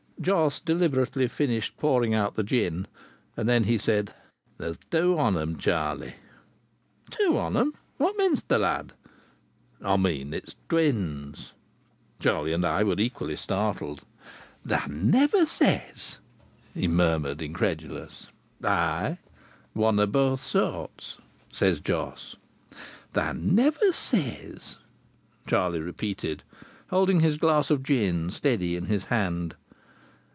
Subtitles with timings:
[0.23, 2.85] Jos deliberately finished pouring out the gin.
[3.35, 4.13] Then he said:
[4.59, 6.13] "There's two on 'em, Charlie."
[7.09, 7.73] "Two on 'em?
[7.97, 8.93] What mean'st tha', lad?"
[9.83, 11.53] "I mean as it's twins."
[12.19, 14.01] Charlie and I were equally startled.
[14.63, 16.19] "Thou never says!"
[16.75, 18.27] he murmured, incredulous.
[18.63, 19.17] "Ay!
[19.73, 21.17] One o' both sorts,"
[21.51, 22.35] said Jos.
[23.13, 24.77] "Thou never says!"
[25.47, 26.43] Charlie repeated,
[26.91, 29.55] holding his glass of gin steady in his hand.